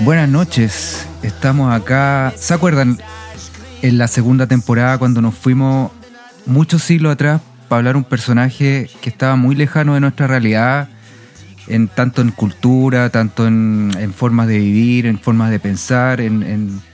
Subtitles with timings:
[0.00, 2.32] Buenas noches, estamos acá.
[2.36, 2.98] ¿Se acuerdan
[3.82, 5.90] en la segunda temporada cuando nos fuimos
[6.46, 10.88] muchos siglos atrás para hablar un personaje que estaba muy lejano de nuestra realidad,
[11.68, 16.89] en, tanto en cultura, tanto en, formas de vivir, en formas de pensar, en, en-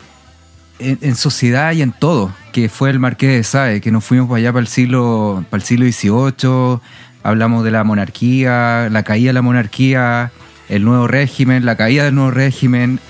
[0.79, 4.29] en- en sociedad y en todo, que fue el Marqués de Sade, que nos fuimos
[4.29, 6.81] para allá para el siglo, para el siglo XVIII,
[7.23, 10.31] hablamos de la monarquía, la caída de la monarquía,
[10.69, 13.01] el nuevo régimen, la caída del nuevo régimen.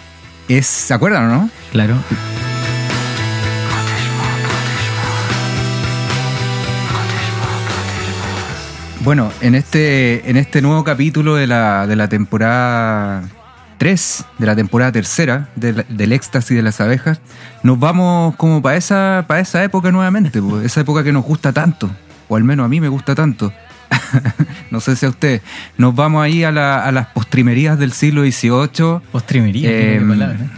[0.48, 1.51] Es, ¿Se acuerdan o no?
[1.73, 1.97] Claro.
[9.05, 13.23] Bueno, en este, en este nuevo capítulo de la, de la temporada
[13.79, 17.21] 3, de la temporada tercera, del, del éxtasis de las abejas,
[17.63, 21.91] nos vamos como para esa, para esa época nuevamente, esa época que nos gusta tanto,
[22.29, 23.52] o al menos a mí me gusta tanto.
[24.71, 25.41] no sé si a usted.
[25.79, 29.01] Nos vamos ahí a, la- a las postrimerías del siglo XVIII.
[29.13, 30.49] Postrimería, Eh, qué palabra, ¿eh?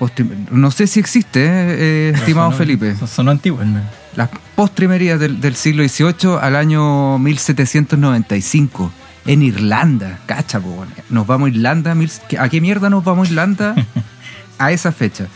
[0.00, 2.94] postrim- no sé si existe, eh, eh, estimado Sonó- Felipe.
[3.06, 3.84] Sonó antiguo, hermano.
[4.16, 8.90] Las postrimerías del, del siglo XVIII al año 1795
[9.28, 10.18] en Irlanda.
[10.26, 10.86] Cacha, po.
[11.10, 11.94] Nos vamos a Irlanda.
[12.38, 13.74] ¿A qué mierda nos vamos a Irlanda?
[14.58, 15.28] a esa fecha.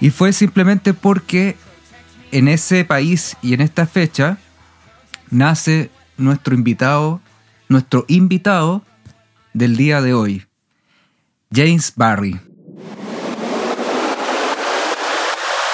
[0.00, 1.56] Y fue simplemente porque
[2.30, 4.38] en ese país y en esta fecha
[5.28, 7.20] nace nuestro invitado,
[7.68, 8.82] nuestro invitado
[9.52, 10.46] del día de hoy,
[11.52, 12.40] James Barry.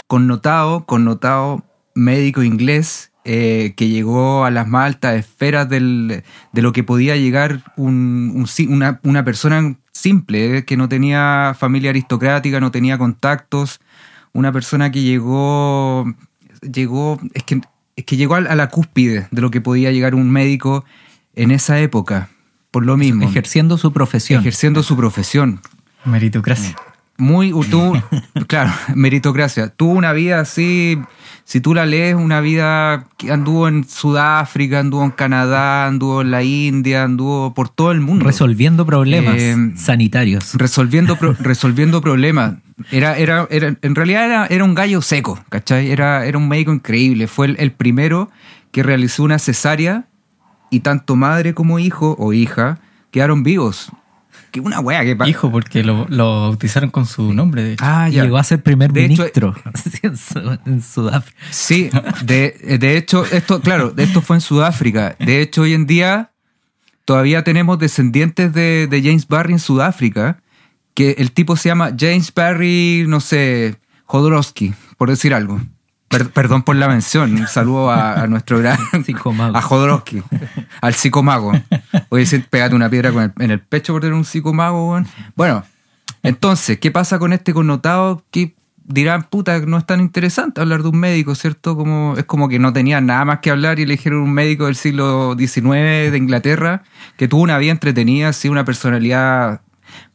[0.07, 1.63] Connotado, connotado
[1.95, 7.15] médico inglés eh, que llegó a las más altas esferas del- de lo que podía
[7.17, 12.97] llegar un- un una, una persona simple, eh, que no tenía familia aristocrática, no tenía
[12.97, 13.81] contactos,
[14.33, 16.07] una persona que llegó,
[16.63, 17.61] llegó, es que,
[17.97, 20.85] es que llegó a la- a la cúspide de lo que podía llegar un médico
[21.35, 22.31] en esa época,
[22.71, 24.41] por lo mismo, Ejerciendo su profesión.
[24.41, 25.61] ejerciendo su profesión,
[26.07, 26.77] Meritocracia.
[27.19, 27.93] Muy tú
[28.47, 29.69] claro meritocracia.
[29.69, 30.99] Tuvo una vida así
[31.45, 36.31] si tú la lees una vida que anduvo en Sudáfrica anduvo en Canadá anduvo en
[36.31, 38.25] la India anduvo por todo el mundo.
[38.25, 40.55] Resolviendo problemas Eh, sanitarios.
[40.55, 42.55] resolviendo pro- resolviendo problemas.
[42.93, 45.91] Era, era, era en realidad era, era un gallo seco ¿cachai?
[45.91, 47.27] era, era un médico increíble.
[47.27, 48.31] Fue el, el primero
[48.71, 50.05] que realizó una cesárea
[50.71, 52.79] y tanto madre como hijo o hija
[53.11, 53.91] quedaron vivos
[54.51, 57.85] que una wea que Hijo, porque lo, lo bautizaron con su nombre, de hecho.
[57.87, 58.25] Ah, ya.
[58.25, 59.55] Llegó a ser primer De hecho, ministro
[60.03, 61.39] en, Su- en Sudáfrica.
[61.51, 61.91] Sí,
[62.25, 65.17] de, de hecho, esto, claro, esto fue en Sudáfrica.
[65.19, 66.31] De hecho, hoy en día
[67.05, 70.41] todavía tenemos descendientes de, de James Barry en Sudáfrica,
[70.95, 75.61] que el tipo se llama James Barry, no sé, Jodorowsky, por decir algo.
[76.09, 79.57] Per- perdón por la mención, un saludo a, a nuestro gran Psicomago.
[79.57, 80.23] a Jodorowsky,
[80.81, 81.53] al psicomago.
[82.09, 85.07] Oye, sí, pégate una piedra con el- en el pecho por tener un psicomago, weón.
[85.37, 85.65] Bueno,
[86.23, 88.25] entonces, ¿qué pasa con este connotado?
[88.31, 88.55] Que
[88.85, 91.77] dirán, puta, no es tan interesante hablar de un médico, ¿cierto?
[91.77, 94.77] Como, es como que no tenía nada más que hablar y eligieron un médico del
[94.77, 96.85] siglo XIX de Inglaterra
[97.19, 99.61] que tuvo una vida entretenida, así, una personalidad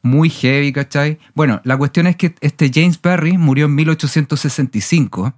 [0.01, 1.19] muy heavy, ¿cachai?
[1.35, 5.33] Bueno, la cuestión es que este James Barry murió en 1865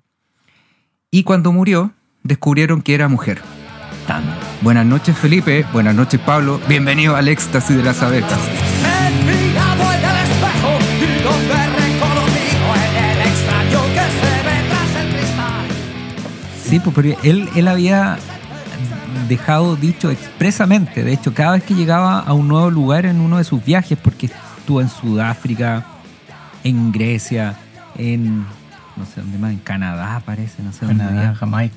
[1.16, 1.94] y cuando murió
[2.24, 3.42] descubrieron que era mujer.
[4.06, 4.26] Tan.
[4.62, 8.38] Buenas noches Felipe, buenas noches Pablo, bienvenido al éxtasis de las abejas.
[16.66, 18.18] Sí, pues porque él, él había
[19.30, 23.38] dejado dicho expresamente, de hecho, cada vez que llegaba a un nuevo lugar en uno
[23.38, 24.26] de sus viajes, porque
[24.58, 25.86] estuvo en Sudáfrica,
[26.66, 27.56] en Grecia,
[27.98, 28.46] en
[28.98, 31.36] no sé dónde más, en Canadá parece, no sé dónde Canadá.
[31.36, 31.76] Jamaica.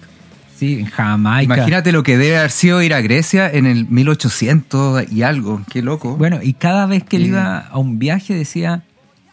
[0.56, 1.54] Sí, en Jamaica.
[1.56, 5.82] Imagínate lo que debe haber sido ir a Grecia en el 1800 y algo, qué
[5.82, 6.16] loco.
[6.16, 7.28] Bueno, y cada vez que él Sí.
[7.28, 8.82] iba a un viaje decía,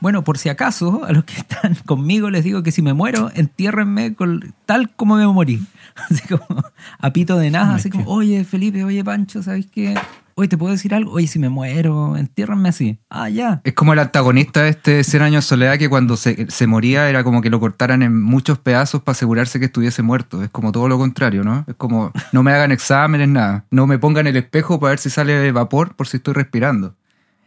[0.01, 3.31] bueno, por si acaso, a los que están conmigo les digo que si me muero,
[3.33, 5.65] entiérrenme con- tal como me morí.
[6.11, 6.63] Así como
[6.99, 9.95] a pito de nada, así como, oye Felipe, oye Pancho, ¿sabes qué?
[10.37, 11.13] Oye, ¿te puedo decir algo?
[11.13, 12.99] Oye, si me muero, entiérrenme así.
[13.09, 13.61] Ah, ya.
[13.63, 17.09] Es como el antagonista de este 100 años de soledad que cuando se, se moría
[17.09, 20.43] era como que lo cortaran en muchos pedazos para asegurarse que estuviese muerto.
[20.43, 21.63] Es como todo lo contrario, ¿no?
[21.69, 23.63] Es como no me hagan exámenes, nada.
[23.71, 26.95] No me pongan el espejo para ver si sale vapor por si estoy respirando.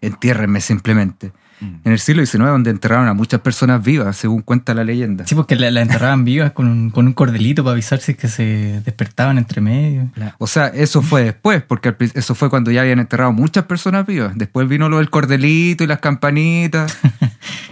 [0.01, 1.33] Entiérrenme simplemente.
[1.61, 5.27] En el siglo XIX donde enterraron a muchas personas vivas, según cuenta la leyenda.
[5.27, 8.19] Sí, porque la, la enterraban vivas con un, con un cordelito para avisar si es
[8.19, 10.09] que se despertaban entre medio.
[10.39, 14.33] O sea, eso fue después, porque eso fue cuando ya habían enterrado muchas personas vivas.
[14.37, 16.97] Después vino lo del cordelito y las campanitas.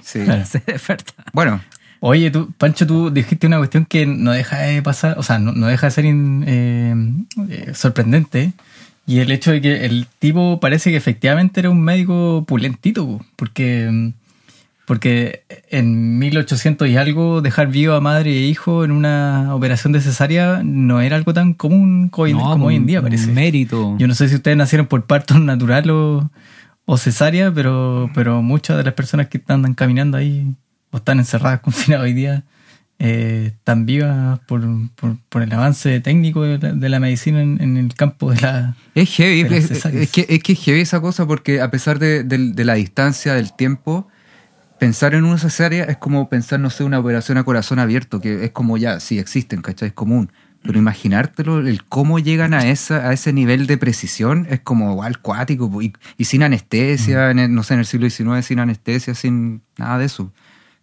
[0.02, 0.20] Sí.
[0.20, 0.46] Claro.
[0.46, 1.12] Se desperta.
[1.32, 1.60] Bueno,
[2.00, 5.52] Oye, tú, Pancho, tú dijiste una cuestión que no deja de pasar, o sea, no,
[5.52, 6.94] no deja de ser in- eh,
[7.48, 8.52] eh, sorprendente.
[9.06, 13.24] Y el hecho de que el tipo parece que efectivamente era un médico pulentito, po,
[13.36, 14.12] porque,
[14.84, 20.00] porque en 1800 y algo dejar vivo a madre e hijo en una operación de
[20.00, 23.28] cesárea no era algo tan común No, como hoy en día, un parece.
[23.32, 23.94] mérito.
[23.98, 26.30] Yo no sé si ustedes nacieron por parto natural o,
[26.84, 30.52] o cesárea, pero, pero muchas de las personas que andan caminando ahí
[30.90, 32.42] o están encerradas, confinadas hoy día,
[32.98, 34.62] eh, están vivas por,
[34.94, 38.40] por, por el avance técnico de la, de la medicina en, en el campo de
[38.40, 38.76] la...
[38.94, 41.98] Es heavy, de es, es que, es que es heavy esa cosa porque a pesar
[41.98, 44.08] de, de- de la distancia, del tiempo,
[44.78, 48.44] pensar en una cesárea es como pensar, no sé, una operación a corazón abierto, que
[48.44, 49.88] es como ya, sí existen, ¿cachai?
[49.88, 50.31] Es común.
[50.62, 55.20] Pero imaginártelo, el cómo llegan a, esa, a ese nivel de precisión es como igual
[55.20, 59.14] cuático y, y sin anestesia, en el- no sé, en el siglo XIX sin anestesia,
[59.14, 60.32] sin nada de eso.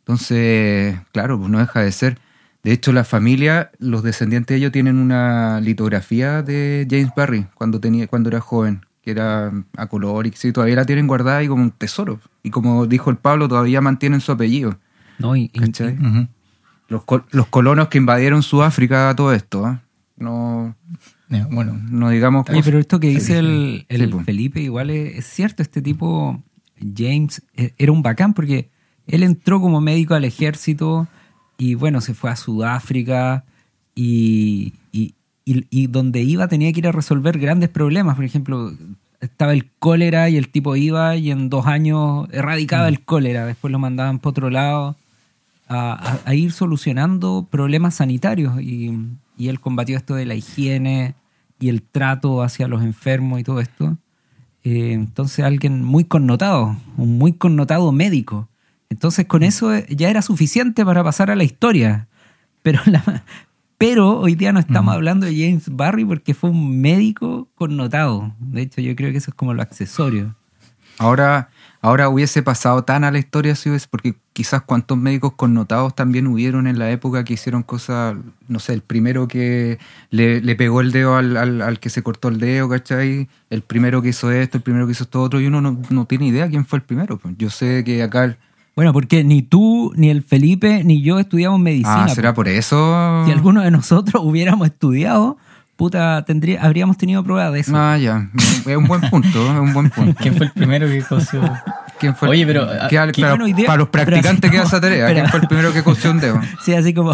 [0.05, 2.17] Entonces, claro, pues no deja de ser.
[2.61, 7.79] De hecho, la familia, los descendientes de ellos tienen una litografía de James Barry cuando,
[7.79, 11.43] tenía, cuando era joven, que era a color y que sí, todavía la tienen guardada
[11.43, 12.19] y como un tesoro.
[12.41, 14.77] Y como dijo el Pablo, todavía mantienen su apellido.
[15.19, 15.49] No, y-.
[16.89, 19.69] Los, col- los colonos que invadieron Sudáfrica, todo esto.
[19.69, 19.79] ¿eh?
[20.17, 20.75] No,
[21.29, 24.25] Ya, Bueno, no digamos Oye, pero esto que dice el, el Sí, pues.
[24.25, 25.63] Felipe igual es, es cierto.
[25.63, 26.41] Este tipo,
[26.95, 28.69] James, eh, era un bacán porque
[29.07, 31.07] él entró como médico al ejército
[31.57, 33.43] y bueno, se fue a Sudáfrica
[33.95, 35.13] y, y,
[35.45, 38.15] y- y donde iba tenía que ir a resolver grandes problemas.
[38.15, 38.71] Por ejemplo,
[39.21, 43.45] estaba el cólera y el tipo iba y en dos años erradicaba el cólera.
[43.45, 44.95] Después lo mandaban por otro lado
[45.67, 48.97] a, a- a ir solucionando problemas sanitarios y,
[49.37, 51.15] y él combatió esto de la higiene
[51.59, 53.97] y el trato hacia los enfermos y todo esto.
[54.63, 58.47] Eh, entonces alguien muy connotado, un muy connotado médico.
[58.93, 62.07] Entonces con eso eh, ya era suficiente para pasar a la historia.
[62.61, 63.23] Pero, la-
[63.77, 68.33] pero hoy día no estamos hablando de James Barry porque fue un médico connotado.
[68.39, 70.35] De hecho yo creo que eso es como lo accesorio.
[70.99, 71.49] Ahora,
[71.81, 76.27] ahora hubiese pasado tan a la historia si hubiese- porque quizás cuántos médicos connotados también
[76.27, 78.15] hubieron en la época que hicieron cosas,
[78.47, 79.79] no sé, el primero que
[80.11, 83.27] le, le pegó el dedo al, al- al que se cortó el dedo, ¿cachai?
[83.49, 86.05] El primero que hizo esto, el primero que hizo esto otro, y uno no, no
[86.05, 87.17] tiene idea quién fue el primero.
[87.17, 87.33] pues.
[87.39, 88.37] Yo sé que acá...
[88.73, 92.05] el- Bueno, porque ni tú, ni el Felipe, ni yo estudiamos medicina.
[92.05, 92.37] ah, ¿será po.
[92.37, 93.23] por eso?
[93.25, 95.37] Si alguno de nosotros hubiéramos estudiado,
[95.75, 97.73] puta, tendría, habríamos tenido prueba de eso.
[97.75, 98.29] Ah, ya.
[98.65, 100.15] Es un buen punto, es un buen punto.
[100.21, 101.41] ¿quién fue el primero que cosió?
[101.99, 102.29] ¿Quién fue?
[102.29, 105.07] Oye, pero, ¿Qué- ah, para, hoy día- para los practicantes queda esa tarea.
[105.07, 105.21] espera.
[105.21, 106.39] ¿Quién fue el primero que cosió un dedo?
[106.63, 107.13] Sí, así como,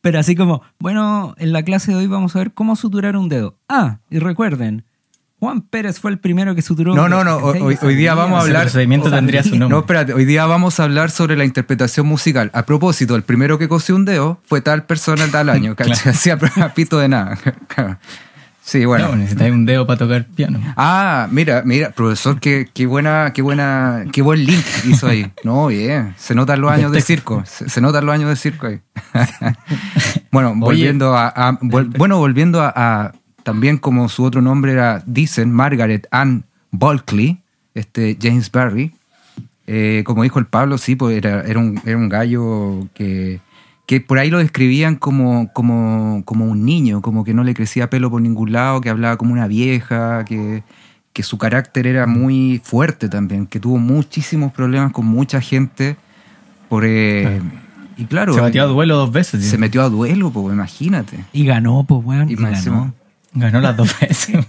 [0.00, 3.28] pero así como, bueno, en la clase de hoy vamos a ver cómo suturar un
[3.28, 3.56] dedo.
[3.68, 4.84] Ah, y recuerden,
[5.40, 8.62] Juan Pérez fue el primero que suturó No, no, no, hoy- día vamos a hablar-
[8.62, 9.68] procedimiento tendría su nombre.
[9.68, 12.50] No, espérate, hoy día vamos a hablar sobre la interpretación musical.
[12.54, 15.94] A propósito, el primero que cosió un dedo fue tal persona tal año, ¿cachai?
[15.96, 16.10] Claro.
[16.10, 16.38] Hacía
[16.74, 17.38] pito de nada.
[18.60, 19.08] Sí, bueno.
[19.08, 20.60] No, necesitáis un dedo para tocar piano.
[20.76, 25.32] Ah, mira, mira, profesor, qué, qué buena, qué buena, qué buen link hizo ahí.
[25.42, 28.66] No, bien, se notan los años de circo, se, se notan los años de circo
[28.66, 28.80] ahí.
[30.30, 33.12] bueno, volviendo a, a- vol- bueno, volviendo a, a-
[33.48, 37.40] también como su otro nombre era dicen Margaret Ann Bulkley,
[37.72, 38.92] este James Barry.
[39.66, 43.40] Eh, como dijo el Pablo, sí, pues era, era, un, era un gallo que,
[43.86, 47.88] que por ahí lo describían como, como, como un niño, como que no le crecía
[47.88, 50.62] pelo por ningún lado, que hablaba como una vieja, que,
[51.14, 55.96] que su carácter era muy fuerte también, que tuvo muchísimos problemas con mucha gente.
[56.68, 57.40] Por, eh,
[57.96, 59.42] Y claro, Se batió a duelo dos veces.
[59.42, 59.58] se tío.
[59.58, 61.24] metió a duelo, pues imagínate.
[61.32, 62.28] Y ganó, pues, weón.
[62.28, 62.92] Y Y, ganó.
[63.34, 64.44] Ganó las dos veces.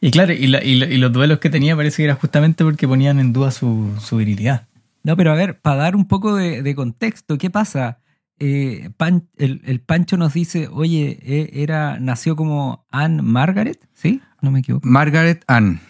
[0.00, 2.88] y claro, y, la- y y los duelos que tenía parece que era justamente porque
[2.88, 4.66] ponían en duda su, su virilidad.
[5.04, 7.98] No, pero a ver, para dar un poco de, de contexto, ¿qué pasa?
[8.38, 14.20] Eh, Pan- el, el Pancho nos dice, oye, eh, era, nació como Anne Margaret, ¿sí?
[14.40, 14.86] No me equivoco.
[14.88, 15.80] Margaret Ann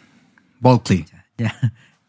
[0.60, 1.04] Bulkley.
[1.38, 1.54] Ya,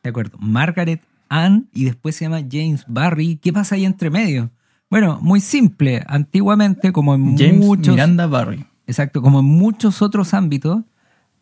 [0.03, 0.37] de acuerdo.
[0.39, 3.37] Margaret Ann y después se llama James Barry.
[3.37, 4.51] ¿Qué pasa ahí entre medio?
[4.89, 6.03] Bueno, muy simple.
[6.07, 7.93] Antiguamente, como en James muchos.
[7.95, 8.65] Miranda Barry.
[8.87, 10.83] Exacto, como en muchos otros ámbitos,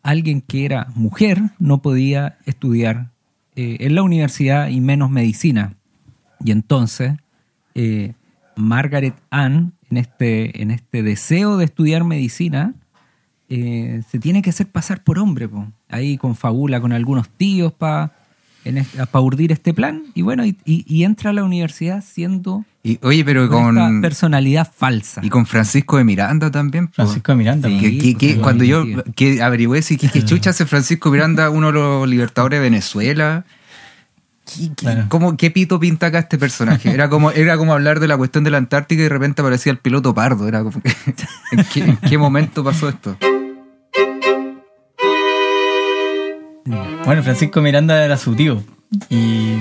[0.02, 3.10] alguien que era mujer no podía estudiar
[3.54, 5.74] eh, en la universidad y menos medicina.
[6.44, 7.14] Y entonces,
[7.74, 8.14] eh,
[8.56, 12.74] Margaret Ann, en este, en este deseo de estudiar medicina,
[13.48, 15.48] eh, se tiene que hacer pasar por hombre.
[15.48, 15.66] po.
[15.88, 18.12] Ahí confabula con algunos tíos para
[19.20, 20.02] urdir este plan.
[20.14, 24.00] Y bueno, y, y- y entra a la universidad siendo Y, oye, pero con esta
[24.00, 25.20] personalidad falsa.
[25.24, 26.88] y con Francisco de Miranda también.
[26.92, 27.68] Francisco de Miranda.
[27.68, 27.78] Sí.
[27.78, 31.68] Que- que- que cuando yo que averigüé si que, que chucha hace Francisco Miranda, uno
[31.68, 33.44] de los libertadores de Venezuela.
[34.44, 35.04] ¿qué, qué- Claro.
[35.08, 36.90] cómo- qué pito pinta acá este personaje?
[36.90, 39.70] Era como, era como hablar de la cuestión de la Antártica y de repente aparecía
[39.72, 40.48] el piloto pardo.
[40.48, 40.92] Era como que,
[41.52, 43.16] ¿en, qué, en qué momento pasó esto?
[47.04, 48.62] Bueno, Francisco Miranda era su tío.
[49.08, 49.56] Y,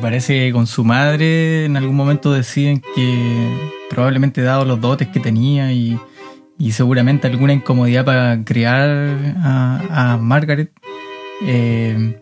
[0.00, 5.18] parece que con su madre en algún momento deciden que probablemente dado los dotes que
[5.18, 5.98] tenía y,
[6.58, 10.70] y seguramente alguna incomodidad para criar a, Margaret,
[11.42, 12.20] eh,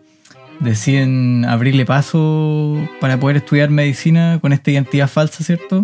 [0.61, 5.83] deciden abrirle paso para poder estudiar medicina con esta identidad falsa, ¿cierto?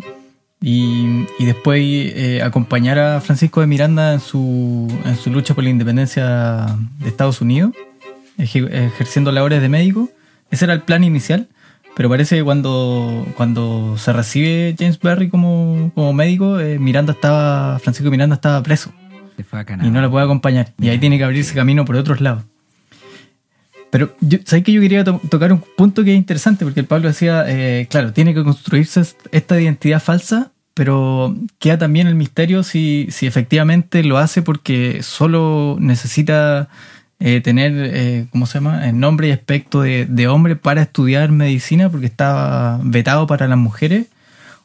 [0.59, 5.63] Y, y después eh, acompañar a Francisco de Miranda en su, en su lucha por
[5.63, 6.65] la independencia
[6.99, 7.73] de Estados Unidos
[8.37, 10.09] ejerciendo labores de médico.
[10.51, 11.47] Ese era el plan inicial,
[11.95, 17.79] pero parece que cuando, cuando se recibe James Barry como, como médico, eh, Miranda estaba,
[17.79, 18.91] Francisco Miranda estaba preso
[19.37, 19.87] Se fue a Canadá.
[19.87, 20.73] y no lo puede acompañar.
[20.79, 22.43] Y ahí tiene que abrirse camino por otros lados.
[23.89, 26.85] Pero, yo, ¿sabes que Yo quería to- tocar un punto que es interesante, porque el
[26.85, 32.15] Pablo decía, eh, claro, tiene que construirse est- esta identidad falsa, pero queda también el
[32.15, 36.69] misterio si, si efectivamente lo hace porque solo necesita
[37.21, 41.31] eh, tener, eh, ¿cómo se llama?, el nombre y aspecto de, de hombre para estudiar
[41.31, 44.07] medicina, porque estaba vetado para las mujeres,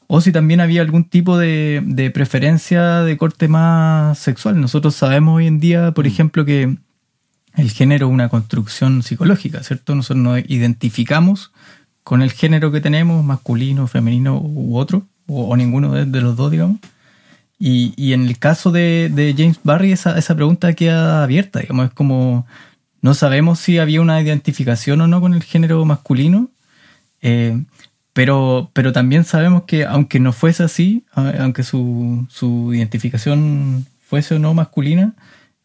[0.08, 4.60] o si también había algún tipo de, de preferencia de corte más sexual.
[4.60, 6.76] Nosotros sabemos hoy en día, por ejemplo, que
[7.56, 9.94] el género es una construcción psicológica, ¿cierto?
[9.94, 11.52] Nosotros nos identificamos
[12.04, 16.36] con el género que tenemos, masculino, femenino u otro, o, o ninguno de, de los
[16.36, 16.78] dos, digamos.
[17.58, 21.86] Y, y en el caso de, de James Barry, esa, esa pregunta queda abierta, digamos,
[21.86, 22.46] es como
[23.00, 26.50] no sabemos si había una identificación o no con el género masculino,
[27.22, 27.62] eh,
[28.12, 34.38] pero, pero también sabemos que aunque no fuese así, aunque su, su identificación fuese o
[34.38, 35.14] no masculina,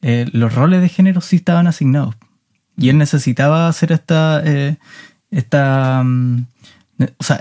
[0.02, 2.16] eh, los roles de género sí estaban asignados.
[2.78, 4.42] Y él necesitaba hacer esta...
[4.46, 4.78] eh,
[5.32, 6.46] esta mm,
[7.18, 7.40] o sea,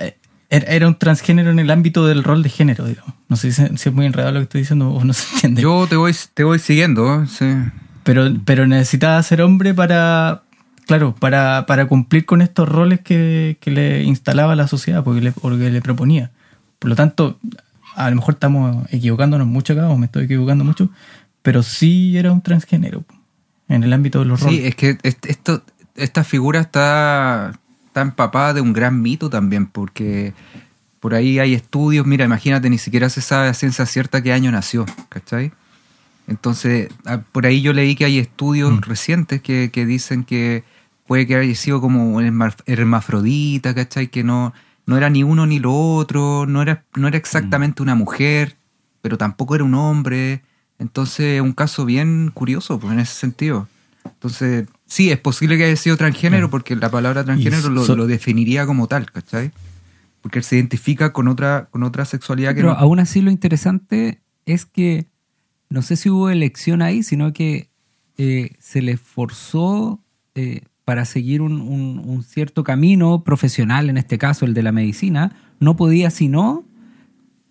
[0.50, 3.14] era un transgénero en el ámbito del rol de género, digamos.
[3.28, 5.62] No sé si, es muy enredado lo que estoy diciendo o no se entiende.
[5.62, 7.46] Yo te voy, te voy siguiendo, sí.
[8.02, 10.42] Pero, pero necesitaba ser hombre para,
[10.86, 15.32] claro, para, para cumplir con estos roles que, que le instalaba la sociedad, porque le,
[15.32, 16.30] porque le proponía.
[16.80, 17.38] Por lo tanto,
[17.94, 20.90] a lo mejor estamos equivocándonos mucho acá, o me estoy equivocando mucho,
[21.42, 23.04] pero sí era un transgénero
[23.68, 24.64] en el ámbito de los Sí, roles.
[24.64, 25.62] es que est- esto,
[25.94, 27.52] esta figura está,
[27.90, 30.32] está empapada de un gran mito también, porque
[31.00, 34.52] por ahí hay estudios, mira, imagínate, ni siquiera se sabe a ciencia cierta qué año
[34.52, 35.50] nació, ¿cachai?
[36.28, 38.80] Entonces, ah, por ahí yo leí que hay estudios Mm.
[38.82, 40.62] recientes que, que dicen que
[41.06, 44.08] puede que haya sido como un herma- hermafrodita, ¿cachai?
[44.08, 44.52] Que no,
[44.86, 48.56] no era ni uno ni lo otro, no era, no era exactamente una mujer,
[49.02, 50.42] pero tampoco era un hombre.
[50.78, 53.66] Entonces, es un caso bien curioso, pues, en ese sentido.
[54.04, 56.50] Entonces, sí, es posible que haya sido transgénero, Claro.
[56.50, 59.52] porque la palabra transgénero lo, definiría como tal, ¿cachai?
[60.20, 62.78] Porque él se identifica con otra, con otra sexualidad que Pero no.
[62.78, 65.06] aún así lo interesante es que
[65.68, 67.68] no sé si hubo elección ahí, sino que
[68.18, 70.00] eh, se le forzó
[70.34, 74.72] eh, para seguir un, un- un cierto camino profesional, en este caso el de la
[74.72, 76.64] medicina, no podía sino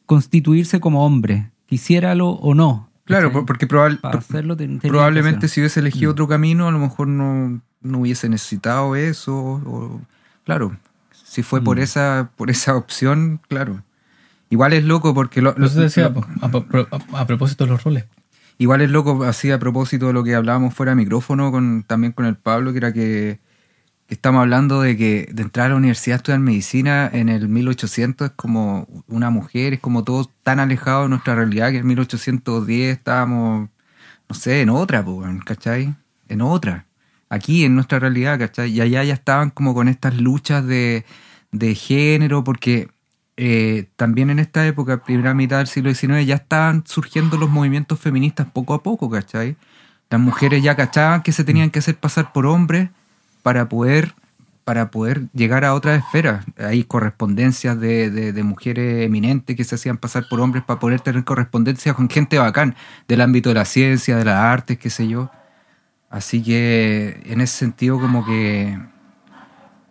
[0.05, 2.88] constituirse como hombre, quisiéralo o no.
[3.09, 6.13] Claro, porque probable- Para hacerlo probablemente si hubiese elegido Mm.
[6.13, 9.35] otro camino, a lo mejor no, no hubiese necesitado eso.
[9.35, 10.01] o-
[10.45, 10.77] claro,
[11.11, 11.81] si fue por Mm.
[11.81, 13.81] esa por esa opción, claro.
[14.51, 18.05] Igual es loco porque lo, lo- decía, lo- a, a- a propósito de los roles.
[18.59, 22.13] Igual es loco, así a propósito de lo que hablábamos fuera de micrófono con, también
[22.13, 23.39] con el Pablo, que era que
[24.09, 28.29] estamos hablando de que de entrar a la universidad a estudiar medicina en el 1800
[28.29, 32.97] es como una mujer, es como todo tan alejado de nuestra realidad que en 1810
[32.97, 33.69] estábamos,
[34.27, 35.05] no sé, en otra,
[35.45, 35.95] ¿cachai?
[36.27, 36.87] En otra.
[37.29, 38.71] Aquí, en nuestra realidad, ¿cachai?
[38.71, 41.05] Y allá ya estaban como con estas luchas de,
[41.51, 42.89] de género, porque
[43.37, 47.99] eh, también en esta época, primera mitad del siglo XIX, ya estaban surgiendo los movimientos
[47.99, 49.55] feministas poco a poco, ¿cachai?
[50.09, 52.89] Las mujeres ya cachaban que se tenían que hacer pasar por hombres
[53.49, 54.13] para poder,
[54.63, 56.45] para poder llegar a otras esferas.
[56.55, 61.95] Hay correspondencias de, mujeres eminentes que se hacían pasar por hombres para poder tener correspondencia
[61.95, 62.75] con gente bacán
[63.07, 65.31] del ámbito de la ciencia, de las artes, qué sé yo.
[66.11, 68.77] Así que en ese sentido como que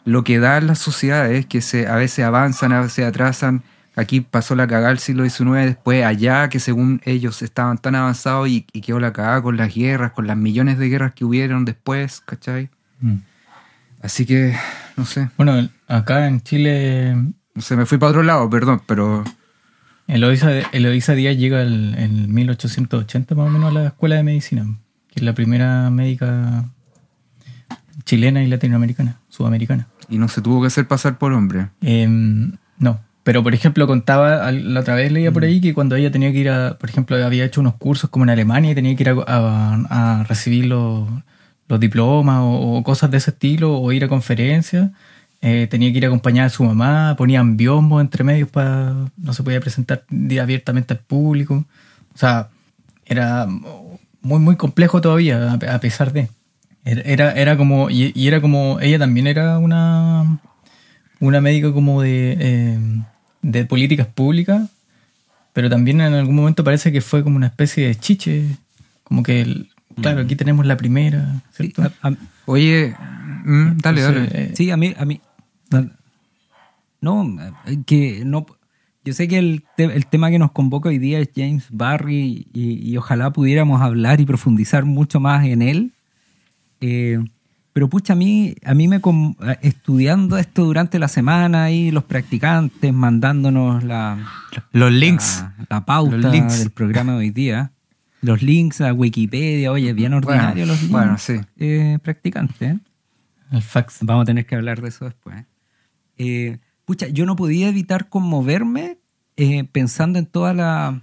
[0.04, 3.64] lo que dan las sociedades es que se, a veces avanzan, a veces atrasan.
[3.96, 8.46] Aquí pasó la cagada del siglo XIX, después allá, que según ellos estaban tan avanzados
[8.46, 11.64] y, y quedó la cagada con las guerras, con las millones de guerras que hubieron
[11.64, 12.70] después, ¿cachai?
[13.00, 13.16] Mm.
[14.08, 14.54] Así que,
[14.96, 18.80] no sé, Bueno, el- acá en Chile, no sé, me fui para otro lado, perdón,
[18.86, 19.22] pero
[20.06, 24.64] Eloisa, Eloisa Díaz llega el- en 1880 más o menos a la escuela de medicina,
[25.08, 26.70] que es la primera médica
[28.06, 29.88] chilena y latinoamericana, sudamericana.
[30.08, 31.68] Y no se tuvo que hacer pasar por hombre.
[31.82, 33.00] Em, no.
[33.24, 36.38] Pero, por ejemplo, contaba, la otra vez leía por ahí que cuando ella tenía que
[36.38, 39.10] ir a, por ejemplo, había hecho unos cursos como en Alemania y tenía que ir
[39.10, 41.06] a, a- a recibir los,
[41.68, 44.90] los diplomas o, cosas de ese estilo o ir a conferencias,
[45.40, 49.42] eh, tenía que ir acompañada de su mamá, ponían biombo entre medios para, no se
[49.42, 50.04] podía presentar
[50.40, 51.64] abiertamente al público.
[52.14, 52.48] O sea,
[53.06, 53.46] era
[54.20, 56.28] muy, muy complejo todavía, a, pesar de.
[56.84, 60.40] Era, era, era como, y, era como, ella también era una,
[61.20, 62.78] una médica como de, eh,
[63.42, 64.68] de políticas públicas,
[65.52, 68.44] pero también en algún momento parece que fue como una especie de chiche,
[69.04, 71.82] como que, el- claro, aquí tenemos la primera, Sí, ¿cierto?
[72.02, 72.14] a- a-
[72.46, 72.94] Oye,
[73.44, 74.44] mm, dale, Entonces, dale.
[74.44, 75.20] eh, Sí, a mí, a mí.
[77.00, 77.36] No,
[77.66, 78.46] eh, que no.
[79.04, 82.46] Yo sé que el, te- el tema que nos convoca hoy día es James Barry
[82.52, 85.92] y, y ojalá pudiéramos hablar y profundizar mucho más en él.
[86.80, 87.18] Eh,
[87.72, 92.04] pero pucha, a mí, a mí me com- estudiando esto durante la semana y los
[92.04, 94.18] practicantes mandándonos la,
[94.72, 95.42] Los links.
[95.58, 96.58] la, la pauta Los links.
[96.58, 97.70] del programa de hoy día.
[98.20, 100.90] Los links a Wikipedia, oye, bien ordinario los links.
[100.92, 101.34] bueno, sí.
[101.56, 102.60] eh, practicantes.
[102.60, 102.78] ¿eh?
[103.52, 103.98] el fax.
[104.02, 105.44] Vamos a tener que hablar de eso después.
[106.18, 108.98] Eh, pucha, yo no podía evitar conmoverme
[109.36, 111.00] eh, pensando en todas la-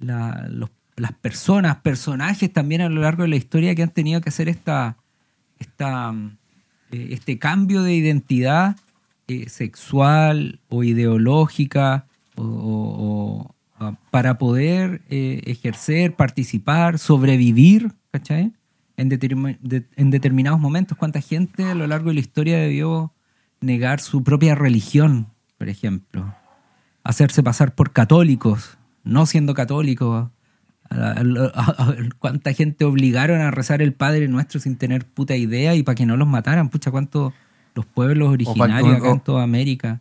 [0.00, 4.48] las personas, personajes también a lo largo de la historia que han tenido que hacer
[4.48, 4.96] esta,
[5.58, 6.36] esta, mm,
[6.92, 8.76] eh, este cambio de identidad
[9.28, 12.06] eh, sexual o ideológica
[12.36, 18.52] o- o- o, ah, para poder eh, ejercer, participar, sobrevivir, ¿cachai?
[18.96, 20.96] En, determi- de- en determinados momentos.
[20.98, 23.12] ¿Cuánta gente a lo largo de la historia debió
[23.60, 26.34] negar su propia religión, por ejemplo?
[27.02, 30.28] Hacerse pasar por católicos, no siendo católicos.
[32.18, 36.04] ¿Cuánta gente obligaron a rezar el Padre Nuestro sin tener puta idea y para que
[36.06, 36.68] no los mataran?
[36.68, 37.32] Pucha, ¿cuántos
[37.74, 40.00] los pueblos originarios o- acá en o- toda América?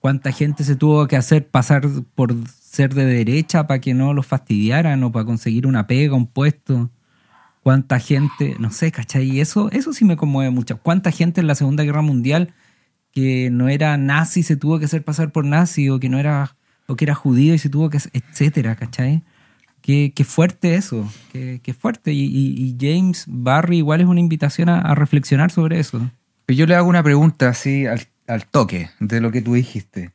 [0.00, 4.26] ¿Cuánta gente se tuvo que hacer pasar por ser de derecha para que no los
[4.26, 6.90] fastidiaran o para conseguir una pega, un puesto?
[7.62, 9.40] ¿Cuánta gente, no sé, cachai?
[9.40, 10.78] Eso, eso sí me conmueve mucho.
[10.78, 12.54] ¿Cuánta gente en la Segunda Guerra Mundial
[13.12, 16.56] que no era nazi se tuvo que hacer pasar por nazi o que no era
[16.86, 19.22] o que era judío y se tuvo que etcétera, ¿cachai?
[19.82, 22.12] Qué, qué fuerte eso, qué, qué fuerte.
[22.14, 26.10] Y, James Barry igual es una invitación a, a reflexionar sobre eso.
[26.48, 28.00] Yo le hago una pregunta así al,
[28.30, 30.12] al toque de lo que tú dijiste.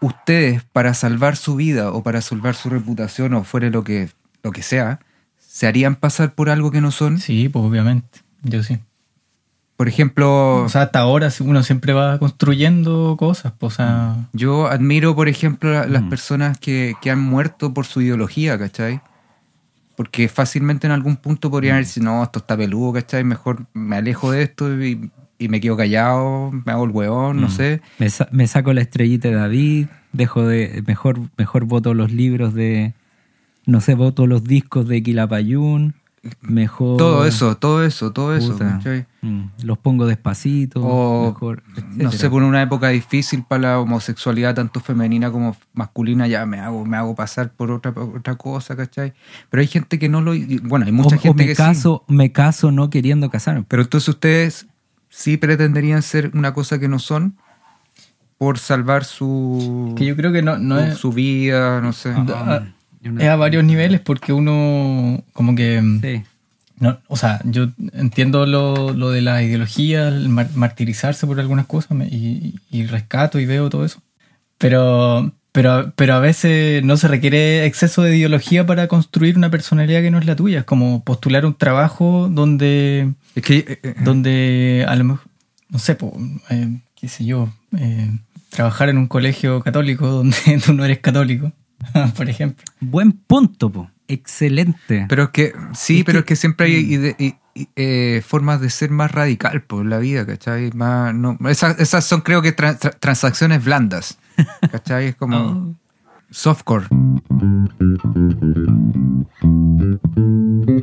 [0.00, 4.08] Ustedes, para salvar su vida o para salvar su reputación o fuera lo que,
[4.42, 4.98] lo que sea,
[5.38, 7.18] ¿se harían pasar por algo que no son?
[7.18, 8.78] Sí, pues obviamente, yo sí.
[9.76, 14.66] Por ejemplo, O sea, hasta ahora uno siempre va construyendo cosas, pues, o sea, yo
[14.68, 16.08] admiro, por ejemplo, la- las Mm.
[16.08, 19.00] personas que, que han muerto por su ideología, ¿cachai?
[19.96, 23.22] Porque fácilmente en algún punto podrían decir, no, esto está peludo, ¿cachai?
[23.24, 27.48] Mejor me alejo de esto y, y me quedo callado, me hago el hueón, no
[27.48, 27.50] Mm.
[27.50, 27.80] sé.
[27.98, 30.82] Me, sa- me saco la estrellita de David, dejo de.
[30.86, 32.94] Mejor, mejor voto los libros de.
[33.66, 35.94] No sé, voto los discos de Quilapayún.
[36.40, 36.96] Mejor.
[36.96, 38.56] Todo eso, todo eso, todo eso.
[39.20, 40.80] Mm, los pongo despacito.
[40.82, 41.62] O, mejor,
[41.96, 46.60] no sé, por una época difícil para la homosexualidad, tanto femenina como masculina, ya me
[46.60, 49.12] hago, me hago pasar por otra, otra cosa, ¿cachai?
[49.50, 50.32] Pero hay gente que no lo...
[50.62, 51.62] Bueno, hay mucha o, o gente me que sí.
[51.62, 53.64] caso, me caso no queriendo casarme.
[53.68, 54.66] Pero entonces ustedes
[55.16, 57.36] sí pretenderían ser una cosa que no son
[58.36, 62.12] por salvar su, que yo creo que no, no su, es, su vida, no sé.
[62.16, 62.62] Ah,
[63.00, 65.80] Yo no- es a varios niveles porque uno como que...
[66.02, 66.24] Sí.
[66.80, 71.66] No, o sea, yo entiendo lo, lo de la ideología, el mar- martirizarse por algunas
[71.66, 74.02] cosas me- y, y rescato y veo todo eso.
[74.58, 80.02] Pero, pero, pero a veces no se requiere exceso de ideología para construir una personalidad
[80.02, 80.58] que no es la tuya.
[80.58, 83.58] Es como postular un trabajo donde, Es que...
[83.58, 85.26] eh, eh, donde a lo mejor,
[85.70, 86.12] no sé, po,
[86.50, 88.10] eh, qué sé yo, eh,
[88.50, 90.36] trabajar en un colegio católico donde
[90.66, 91.52] tú no eres católico,
[92.16, 92.64] por ejemplo.
[92.80, 93.88] Buen punto, po.
[94.08, 95.06] Excelente.
[95.08, 98.22] Pero es que, sí, Es pero que- es que siempre hay ide- y- y, eh,
[98.26, 100.72] formas de ser más radical por la vida, ¿cachai?
[100.72, 104.18] Más, no, esas, esas son creo que tra- tra- transacciones blandas,
[104.70, 105.06] ¿cachai?
[105.08, 105.74] Es como Oh.
[106.30, 106.86] softcore.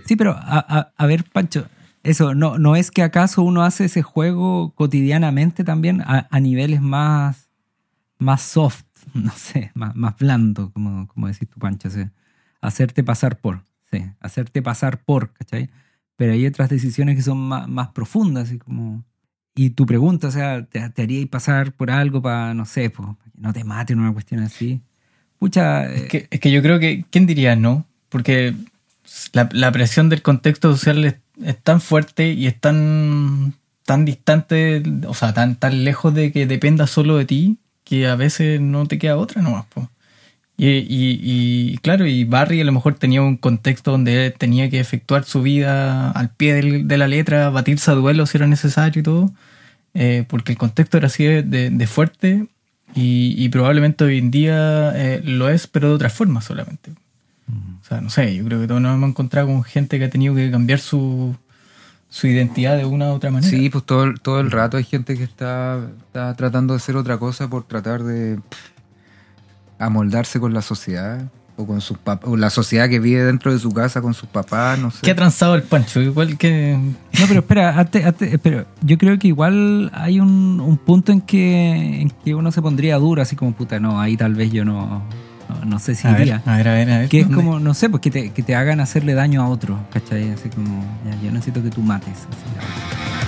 [0.05, 1.65] Sí, pero a, a- a ver, Pancho,
[2.03, 6.81] eso, ¿no, ¿no es que acaso uno hace ese juego cotidianamente también a, a niveles
[6.81, 7.49] más,
[8.17, 8.83] más soft,
[9.13, 11.89] no sé, más, más blando, como, como decís tú, Pancho?
[12.61, 15.69] Hacerte pasar por, sí, hacerte pasar por, ¿cachai?
[16.15, 19.03] Pero hay otras decisiones que son más, más profundas, así como...
[19.55, 23.15] Y tu pregunta, o sea, ¿te, te haríais pasar por algo para, no sé, po,
[23.15, 24.81] para que no te maten una cuestión así?
[25.39, 27.85] Pucha, Es eh, que, es que yo creo que, ¿quién diría no?
[28.09, 28.53] Porque
[29.33, 34.83] la, la presión del contexto social es, es tan fuerte y es tan, tan distante,
[35.07, 38.87] o sea, tan, tan lejos de que dependa solo de ti, que a veces no
[38.87, 39.65] te queda otra nomás.
[39.65, 39.89] po.
[40.63, 44.69] Y, y, y, claro, y Barry a lo mejor tenía un contexto donde él tenía
[44.69, 48.99] que efectuar su vida al pie de la letra, batirse a duelo si era necesario
[48.99, 49.31] y todo,
[49.95, 52.45] eh, porque el contexto era así de, fuerte
[52.93, 56.91] y, probablemente hoy en día eh, lo es, pero de otra forma solamente.
[57.81, 60.09] O sea, no sé, yo creo que todos nos hemos encontrado con gente que ha
[60.11, 61.35] tenido que cambiar su,
[62.11, 63.49] su identidad de una u otra manera.
[63.49, 65.87] Sí, pues todo, todo el rato hay gente que está,
[66.37, 68.37] tratando de hacer otra cosa por tratar de
[69.85, 71.25] amoldarse con la sociedad
[71.57, 74.79] o con sus o la sociedad que vive dentro de su casa con sus papás,
[74.79, 74.99] no sé.
[75.03, 76.01] ¿Qué ha transado el Pancho?
[76.01, 76.77] Igual que...
[76.77, 81.21] No, pero espera, antes- antes- pero yo creo que igual hay un, un punto en
[81.21, 84.63] que, en que uno se pondría duro, así como puta, no, ahí tal vez yo
[84.65, 85.03] no,
[85.49, 86.41] no, no sé si A ver, iría.
[86.45, 87.09] a ver, a ver, a ver.
[87.09, 89.77] Que es como, no sé, pues que te, que te hagan hacerle daño a otro,
[89.91, 90.31] ¿cachai?
[90.31, 92.09] Así como, ya, yo necesito que tú mates.
[92.09, 93.20] así,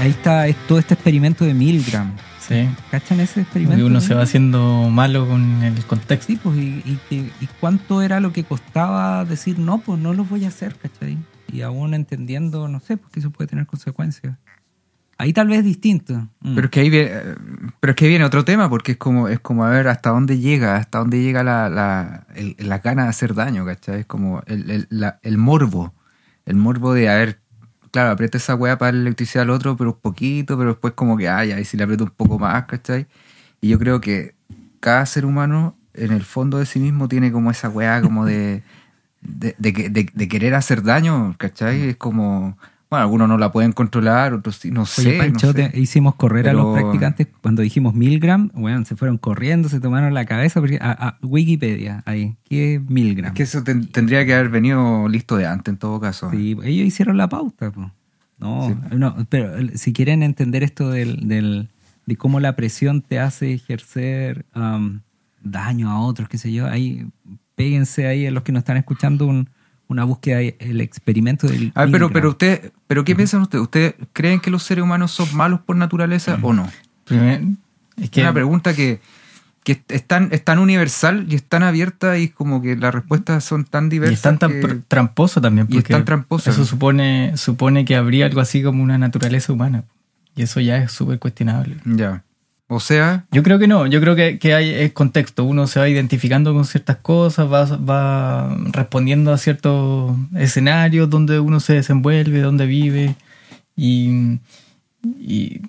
[0.00, 2.12] Ahí está es todo este experimento de Milgram.
[2.40, 2.68] Sí.
[2.90, 3.76] ¿Cachan ese experimento?
[3.76, 6.26] que uno se va haciendo malo con el contexto.
[6.32, 10.24] Sí, pues, y, y, y cuánto era lo que costaba decir, no, pues no lo
[10.24, 11.16] voy a hacer, ¿cachai?
[11.52, 14.36] Y aún entendiendo, no sé, pues que eso puede tener consecuencias.
[15.18, 16.14] Ahí tal vez es distinto.
[16.40, 16.54] Mm.
[16.54, 17.10] Pero es que ahí viene,
[17.78, 20.10] pero es que ahí viene otro tema, porque es como, es como a ver hasta
[20.10, 24.00] dónde llega, hasta dónde llega la, la, el- la gana de hacer daño, ¿cachai?
[24.00, 25.92] Es como el, el, la- el morbo.
[26.46, 27.38] El morbo de, a ver,
[27.90, 31.16] claro, aprieta esa weá para la electricidad al otro, pero un poquito, pero después como
[31.16, 33.06] que, ay, ay, si le aprieto un poco más, ¿cachai?
[33.60, 34.34] Y yo creo que
[34.80, 38.62] cada ser humano, en el fondo de sí mismo, tiene como esa weá como de,
[39.22, 41.90] de, de, de- de querer hacer daño, ¿cachai?
[41.90, 42.56] Es como,
[42.90, 45.08] bueno, algunos no la pueden controlar, otros sí, no sé.
[45.08, 45.68] Oye, Pancho, no sé.
[45.70, 50.12] te- hicimos correr a los practicantes cuando dijimos Milgram, bueno, se fueron corriendo, se tomaron
[50.12, 53.28] la cabeza, porque a, a Wikipedia, ahí, ¿qué es Milgram?
[53.28, 56.30] Es que eso ten- tendría que haber venido listo de antes en todo caso.
[56.32, 57.70] Sí, ellos hicieron la pauta.
[57.70, 57.92] po.
[58.38, 61.68] No, no, pero si quieren entender esto del, del-
[62.06, 65.02] de cómo la presión te hace ejercer am,
[65.42, 67.06] daño a otros, qué sé yo, ahí
[67.54, 69.48] péguense ahí a los que nos están escuchando un-
[69.90, 71.72] una búsqueda, ahí, el experimento del...
[71.74, 73.62] A ver, pero, pero usted, pero ¿qué piensan ustedes?
[73.62, 76.66] ¿Ustedes creen que los seres humanos son malos por naturaleza o no?
[77.08, 77.40] Es
[77.96, 79.00] Es que una pregunta que,
[79.64, 83.44] que es, tan, es tan universal y es tan abierta y como que las respuestas
[83.44, 84.32] son tan y diversas.
[84.32, 85.66] es tan, que- tramposo también.
[85.70, 86.50] Y es tan tramposo.
[86.50, 89.84] Eso supone, supone que habría algo así como una naturaleza humana.
[90.36, 91.76] Y eso ya es súper cuestionable.
[91.84, 92.22] Ya.
[92.72, 95.42] O sea, Yo creo que no, yo creo que, que hay es contexto.
[95.42, 101.58] Uno se va identificando con ciertas cosas, va, va respondiendo a ciertos escenarios donde uno
[101.58, 103.16] se desenvuelve, donde vive.
[103.74, 104.38] Y,
[105.02, 105.62] y,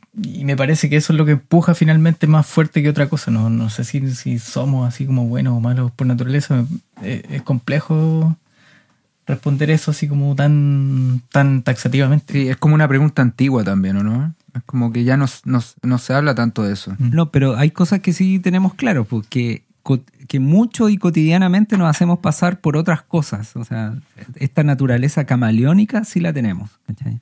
[0.44, 3.32] me parece que eso es lo que empuja finalmente más fuerte que otra cosa.
[3.32, 6.66] No, no sé si, si somos así como buenos o malos por naturaleza.
[7.02, 8.38] Es, es complejo
[9.32, 12.34] responder eso así como tan, tan taxativamente.
[12.34, 14.34] sí, es como una pregunta antigua también, ¿o no?
[14.54, 16.96] Es como que ya no, no- no se habla tanto de eso.
[17.00, 21.90] No, pero hay cosas que sí tenemos claro, porque co- que mucho y cotidianamente nos
[21.90, 23.56] hacemos pasar por otras cosas.
[23.56, 23.96] O sea,
[24.36, 26.70] esta naturaleza camaleónica sí la tenemos.
[26.86, 27.20] ¿cachai?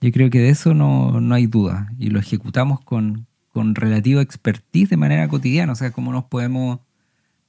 [0.00, 1.92] Yo creo que de eso no, no hay duda.
[1.98, 5.72] Y lo ejecutamos con, con relativa expertise de manera cotidiana.
[5.72, 6.78] O sea, cómo nos podemos,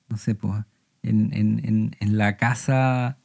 [0.10, 0.64] no sé, pues,
[1.04, 3.18] en, en, en, en la casa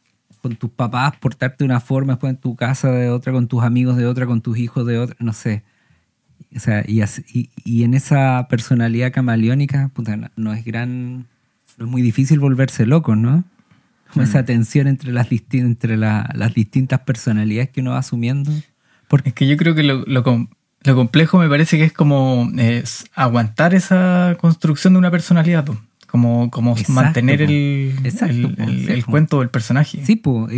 [0.42, 3.62] con tus papás portarte de una forma, después en tu casa de otra, con tus
[3.62, 5.62] amigos de otra, con tus hijos de otra, no sé.
[6.54, 11.26] O sea, y, así- y, y en esa personalidad camaleónica, puta, no, no es gran,
[11.78, 13.44] no es muy difícil volverse loco, ¿no?
[14.12, 18.50] Como esa tensión entre las disti- entre la- las distintas personalidades que uno va asumiendo.
[19.08, 20.48] Porque Es que yo creo que lo, lo, com-
[20.82, 25.64] lo complejo me parece que es como eh, aguantar esa construcción de una personalidad.
[26.12, 27.50] Como, como Exacto, mantener po.
[27.50, 29.10] el, Exacto, el, po, el- sí, el po.
[29.10, 30.04] cuento del personaje.
[30.04, 30.52] sí, pues,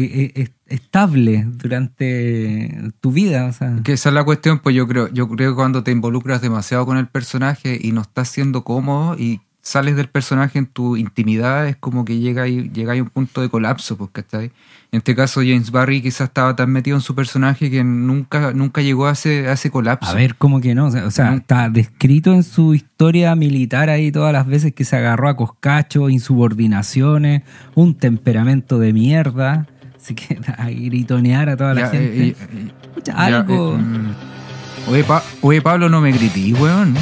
[0.66, 3.46] estable durante tu vida.
[3.46, 5.92] O sea, Que esa es la cuestión, pues yo creo, yo creo que cuando te
[5.92, 10.66] involucras demasiado con el personaje y no estás siendo cómodo y sales del personaje en
[10.66, 14.52] tu intimidad, es como que llega llega a un punto de colapso, pues, ¿cachai?
[14.92, 18.80] En este caso, James Barry quizás estaba tan metido en su personaje que nunca, nunca
[18.82, 20.08] llegó a ese, a ese colapso.
[20.08, 20.86] A ver, ¿cómo que no?
[20.86, 21.38] O sea, o sea, No.
[21.38, 26.08] está descrito en su historia militar ahí todas las veces que se agarró a coscacho,
[26.10, 27.42] insubordinaciones,
[27.74, 29.66] un temperamento de mierda.
[29.96, 32.28] Así que a gritonear a toda la gente.
[32.28, 33.74] eh, eh, Escucha, ya, algo.
[33.74, 34.90] eh, mm.
[34.90, 36.94] oye, Pa- oye, Pablo, no me grití, weón.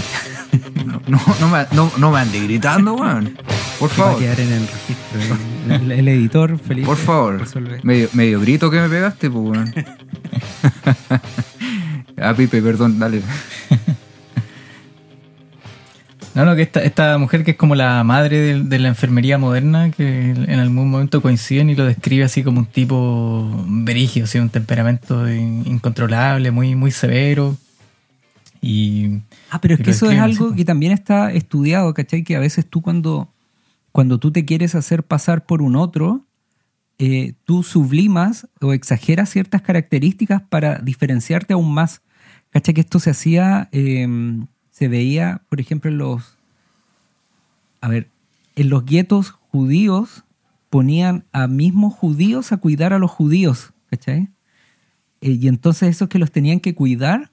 [1.08, 3.36] No, no, me, no, no me ande gritando, weón.
[3.78, 4.22] Por que va a favor.
[4.22, 5.36] quedar en el registro.
[5.68, 6.86] El, el- el editor, Felipe.
[6.86, 7.42] Por favor.
[7.82, 9.74] Medio, medio grito que me pegaste, pues, weón.
[12.20, 13.22] ah, Pipe, perdón, dale.
[16.34, 19.36] No, no, que esta, esta mujer que es como la madre de, de la enfermería
[19.36, 24.38] moderna, que en algún momento coinciden y lo describe así como un tipo berigio, así,
[24.38, 27.54] un temperamento in- incontrolable, muy, muy severo.
[28.62, 29.20] Y
[29.50, 32.22] Ah, pero es que eso es así, algo que también está estudiado, ¿cachai?
[32.22, 33.28] Que a veces tú cuando,
[33.90, 36.24] cuando tú te quieres hacer pasar por un otro,
[36.98, 42.02] eh, tú sublimas o exageras ciertas características para diferenciarte aún más.
[42.50, 42.74] ¿Cachai?
[42.74, 44.06] Que esto se hacía, eh,
[44.70, 46.38] se veía, por ejemplo, en los...
[47.80, 48.08] A ver,
[48.54, 50.24] en los guetos judíos
[50.70, 54.28] ponían a mismos judíos a cuidar a los judíos, ¿cachai?
[55.20, 57.31] Eh, y entonces esos que los tenían que cuidar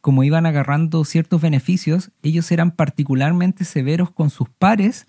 [0.00, 5.06] como iban agarrando ciertos beneficios, ellos eran particularmente severos con sus pares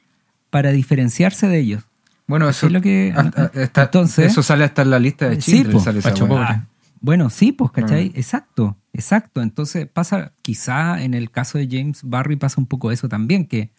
[0.50, 1.84] para diferenciarse de ellos.
[2.28, 5.42] Bueno, eso, Es lo que- hasta- está- entonces- eso sale hasta en la lista de
[5.42, 5.74] Sí, Schindler.
[5.74, 6.14] po, sale esa.
[6.32, 6.66] Ah,
[7.02, 8.12] bueno, sí, pues, ¿cachai?
[8.14, 8.18] Ah.
[8.20, 9.42] Exacto, exacto.
[9.42, 13.72] Entonces pasa, quizá en el caso de James Barry pasa un poco eso también, que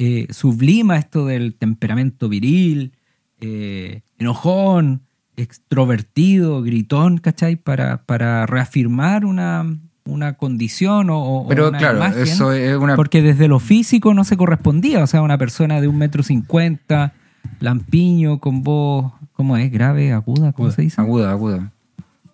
[0.00, 2.92] eh, sublima esto del temperamento viril,
[3.40, 5.02] eh, enojón,
[5.36, 7.56] extrovertido, gritón, ¿cachai?
[7.56, 9.76] Para, para reafirmar una,
[10.08, 12.22] una condición o, o Pero una claro, imagen.
[12.22, 12.96] eso es una.
[12.96, 15.02] Porque desde lo físico no se correspondía.
[15.02, 17.12] O sea, una persona de un metro cincuenta,
[17.60, 19.70] lampiño, con voz, ¿cómo es?
[19.70, 20.72] Grave, aguda, ¿cómo Aguda.
[20.72, 21.00] se dice?
[21.00, 21.72] Aguda, aguda.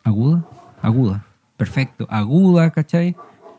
[0.03, 0.45] Aguda,
[0.83, 1.25] aguda.
[1.57, 2.07] Perfecto.
[2.11, 3.17] Aguda, ¿cachai?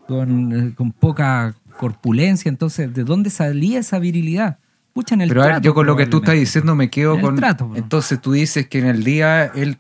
[0.08, 2.49] Con, eh, con poca corpulencia.
[2.49, 4.60] Entonces, ¿de dónde salía esa virilidad?
[4.93, 7.15] Pucha, en el Pero a ver, yo con lo que tú estás diciendo me quedo
[7.15, 7.36] En con.
[7.36, 7.78] trato, bro.
[7.78, 9.78] Entonces tú dices que en el día él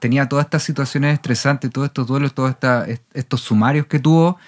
[0.00, 2.54] tenía todas estas situaciones estresantes, todos estos duelos, todos
[2.86, 4.38] est- estos sumarios que tuvo,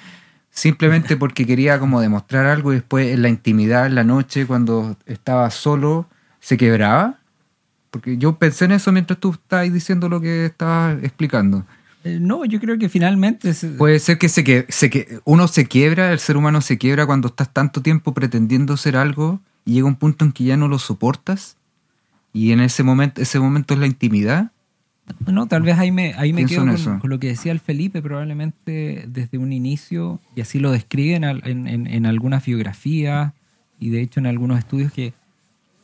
[0.51, 4.97] simplemente porque quería como demostrar algo y después en la intimidad, en la noche, cuando
[5.07, 6.07] estaba solo,
[6.41, 7.19] se quebraba.
[7.91, 11.65] Porque yo pensé en eso mientras tú estabas diciendo lo que estabas explicando.
[12.03, 13.55] Eh, no, yo creo que finalmente...
[13.55, 16.77] se- Puede ser que, se que, se que uno se quiebra, el ser humano se
[16.77, 20.57] quiebra cuando estás tanto tiempo pretendiendo ser algo y llega un punto en que ya
[20.57, 21.57] no lo soportas
[22.33, 24.51] y en ese momento, ese momento es la intimidad.
[25.27, 26.65] No, tal vez ahí me, ahí me quedo
[27.01, 31.67] con, lo que decía el Felipe, probablemente desde un inicio, y así lo describen en,
[31.69, 33.33] en- en algunas biografías
[33.79, 35.13] y de hecho en algunos estudios que,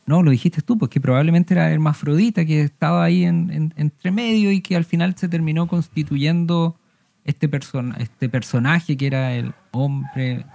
[0.07, 4.09] no, lo dijiste tú, pues que probablemente era hermafrodita, que estaba ahí en, en- entre
[4.11, 6.75] medio y que al final se terminó constituyendo
[7.23, 10.45] este, person- este personaje que era el hombre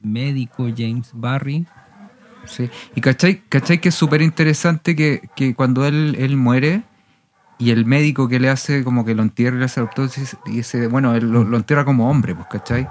[0.00, 1.66] médico James Barry.
[2.46, 2.68] Sí.
[2.94, 6.82] Y cachai, cachai que es súper interesante que, que cuando él, él muere
[7.62, 10.24] y el médico que le hace como que lo entierra y le hace la autopsia
[10.46, 12.88] y dice, bueno, él lo, lo entierra como hombre, pues, ¿cachai?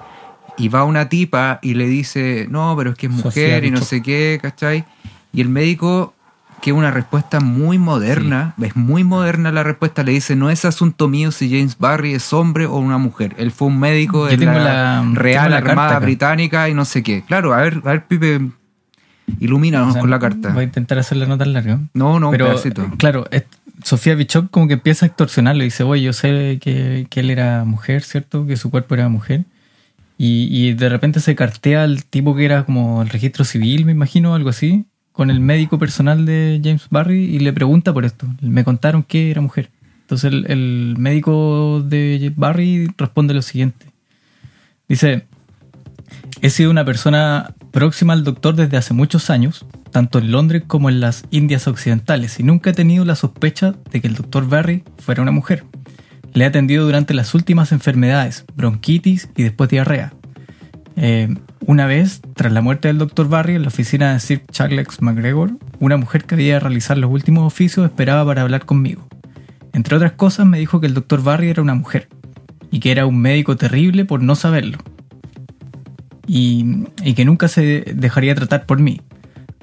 [0.58, 3.82] Y va una tipa y le dice, no, pero es que es mujer y no
[3.82, 4.86] sé qué, ¿cachai?
[5.34, 6.14] Y el médico,
[6.62, 11.08] que una respuesta muy moderna, es muy moderna la respuesta, le dice, no es asunto
[11.08, 13.34] mío si James Barry es hombre o una mujer.
[13.40, 16.00] Él fue un médico Yo de la, la- Real la Armada.
[16.00, 17.24] Británica y no sé qué.
[17.24, 18.42] Claro, a ver, a ver, Pipe,
[19.40, 20.50] ilumínanos O sea, con la carta.
[20.50, 21.80] Voy a intentar hacerla no tan larga.
[21.94, 22.56] No, no, Pero,
[22.98, 23.46] claro, es-
[23.84, 27.30] Sofía Bichop como que empieza a extorsionarlo y dice, oye, yo sé que, que él
[27.30, 28.46] era mujer, ¿cierto?
[28.46, 29.46] Que su cuerpo era mujer.
[30.18, 33.92] Y, y de repente se cartea al tipo que era como el registro civil, me
[33.92, 38.28] imagino, algo así, con el médico personal de James Barry y le pregunta por esto.
[38.42, 39.70] Me contaron que era mujer.
[40.02, 43.88] Entonces el, el médico de Barry responde lo siguiente.
[44.88, 45.26] Dice,
[46.42, 50.90] He sido una persona próxima al doctor desde hace muchos años, tanto en Londres como
[50.90, 54.84] en las Indias Occidentales, y nunca he tenido la sospecha de que el doctor Barry
[54.98, 55.66] fuera una mujer.
[56.34, 60.14] Le he atendido durante las últimas enfermedades, bronquitis y después diarrea.
[60.96, 65.02] Eh, una vez, tras la muerte del doctor Barry en la oficina de Sir Charles
[65.02, 69.08] MacGregor, una mujer que había de realizar los últimos oficios esperaba para hablar conmigo.
[69.74, 72.10] Entre otras cosas, me dijo que el doctor Barry era una mujer
[72.72, 74.80] y que era un médico terrible por no saberlo
[76.28, 79.02] y que nunca se dejaría tratar por mí.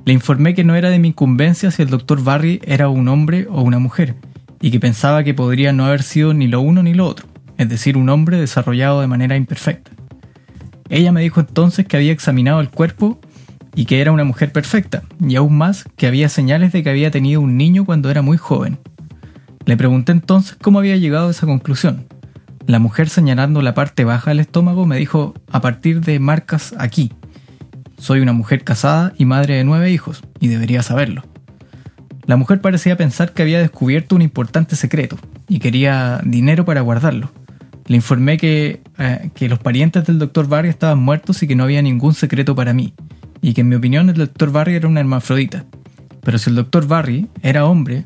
[0.09, 3.47] Le informé que no era de mi incumbencia si el doctor Barry era un hombre
[3.51, 4.15] o una mujer,
[4.59, 7.27] y que pensaba que podría no haber sido ni lo uno ni lo otro,
[7.59, 9.91] es decir, un hombre desarrollado de manera imperfecta.
[10.89, 13.21] Ella me dijo entonces que había examinado el cuerpo
[13.75, 17.11] y que era una mujer perfecta, y aún más que había señales de que había
[17.11, 18.79] tenido un niño cuando era muy joven.
[19.67, 22.07] Le pregunté entonces cómo había llegado a esa conclusión.
[22.67, 27.13] La mujer señalando la parte baja del estómago me dijo, a partir de marcas aquí.
[27.99, 31.25] Soy una mujer casada y madre de nueve hijos, y debería saberlo.
[32.27, 37.31] La mujer parecía pensar que había descubierto un importante secreto, y quería dinero para guardarlo.
[37.87, 41.65] Le informé que, eh, que los parientes del doctor Barry estaban muertos y que no
[41.65, 42.95] había ningún secreto para mí,
[43.43, 45.65] y que en mi opinión el doctor Barry era una hermafrodita.
[46.23, 48.05] Pero si el doctor Barry era hombre,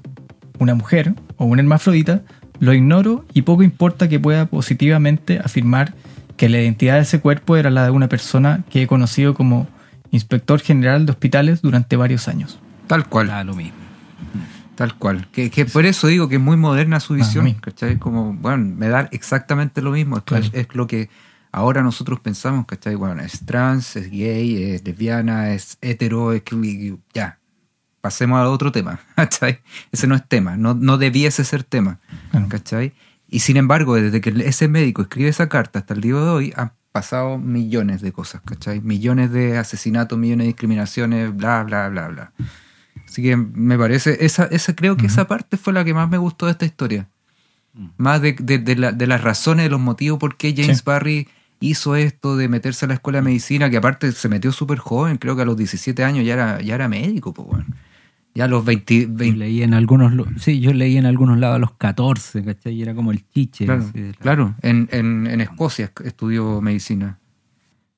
[0.59, 2.23] una mujer o un hermafrodita,
[2.61, 5.95] lo ignoro y poco importa que pueda positivamente afirmar
[6.37, 9.67] que la identidad de ese cuerpo era la de una persona que he conocido como
[10.13, 12.61] inspector general de hospitales durante varios años.
[12.87, 13.27] Tal cual.
[13.27, 13.75] Da lo mismo.
[14.77, 15.27] Tal cual.
[15.33, 17.53] Que, que por eso digo que es muy moderna su Ah, visión.
[17.55, 17.99] ¿Cachai?
[17.99, 20.17] Como, bueno, me da exactamente lo mismo.
[20.19, 20.47] Es, Claro.
[20.53, 21.11] es lo que
[21.51, 22.95] ahora nosotros pensamos, ¿cachai?
[22.95, 27.39] Bueno, es trans, es gay, es lesbiana, es hetero, es que ya.
[28.01, 29.61] Pasemos a otro tema, ¿cachai?
[29.93, 32.47] Ese no es tema, no, no debiese ser tema, Claro.
[32.49, 32.93] ¿cachai?
[33.29, 36.53] Y sin embargo, desde que ese médico escribe esa carta hasta el día de hoy,
[36.57, 38.81] han pasado millones de cosas, ¿cachai?
[38.81, 42.33] Millones de asesinatos, millones de discriminaciones, bla, bla, bla, bla.
[43.09, 46.19] Así que me parece, esa, esa creo que esa parte fue la que más me
[46.19, 47.09] gustó de esta historia.
[47.97, 50.83] Más de, de- de la- de las razones, de los motivos por qué James Sí.
[50.85, 51.29] Barry
[51.61, 55.17] hizo esto de meterse a la escuela de medicina, que aparte se metió súper joven,
[55.17, 57.65] creo que a los 17 años ya era, ya era médico, pues bueno.
[58.35, 61.57] Ya a los 20, Yo 20 leí en algunos, sí, yo leí en algunos lados
[61.57, 62.73] a los 14, ¿cachai?
[62.75, 63.67] Y era como el chiche.
[63.67, 64.55] Claro, la- claro.
[64.63, 67.19] En, en, en Escocia estudió medicina.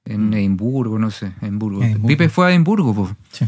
[0.04, 1.82] En Edimburgo, no sé, Edimburgo.
[1.82, 2.08] Edimburgo.
[2.08, 3.10] Pipe fue a Edimburgo, pues.
[3.30, 3.46] Sí.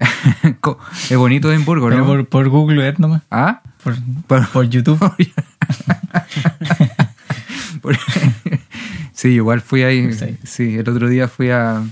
[1.10, 2.06] Es bonito Edimburgo, Pero ¿no?
[2.06, 3.22] por, por Google Earth nomás.
[3.30, 3.60] ¿Ah?
[3.84, 3.94] Por,
[4.26, 4.98] Por- por YouTube.
[9.12, 10.12] Sí, igual fui ahí.
[10.14, 10.36] Sí.
[10.44, 11.82] Sí, el otro día fui a,